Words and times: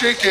shake 0.00 0.30